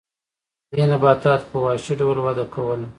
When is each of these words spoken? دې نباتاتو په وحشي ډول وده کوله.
دې 0.73 0.83
نباتاتو 0.91 1.49
په 1.51 1.57
وحشي 1.65 1.93
ډول 2.01 2.17
وده 2.21 2.45
کوله. 2.53 2.87